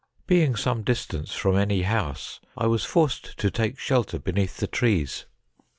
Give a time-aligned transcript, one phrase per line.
[0.25, 5.27] Being some distance from any house, I was forced to take shelter beneath the trees.